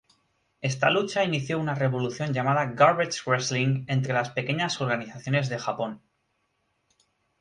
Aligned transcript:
Esta 0.61 0.89
lucha 0.89 1.23
inició 1.23 1.59
una 1.59 1.75
revolución 1.75 2.33
llamada 2.33 2.65
"garbage 2.73 3.21
wrestling" 3.27 3.83
entre 3.87 4.13
las 4.13 4.31
pequeñas 4.31 4.81
organizaciones 4.81 5.47
de 5.47 5.59
Japón. 5.59 6.01